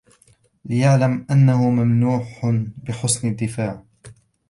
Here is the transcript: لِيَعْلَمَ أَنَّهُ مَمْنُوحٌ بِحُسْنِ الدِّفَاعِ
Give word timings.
لِيَعْلَمَ 0.65 1.25
أَنَّهُ 1.31 1.69
مَمْنُوحٌ 1.69 2.39
بِحُسْنِ 2.83 3.27
الدِّفَاعِ 3.27 3.83